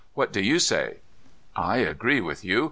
What 0.15 0.33
do 0.33 0.41
you 0.41 0.57
say?" 0.57 0.97
"I 1.55 1.77
agree 1.77 2.21
with 2.21 2.43
you. 2.43 2.59